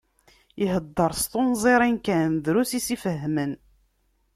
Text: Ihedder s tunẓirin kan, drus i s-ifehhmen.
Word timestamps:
Ihedder 0.63 1.11
s 1.21 1.23
tunẓirin 1.31 1.97
kan, 2.05 2.31
drus 2.45 2.71
i 2.77 2.79
s-ifehhmen. 2.85 3.51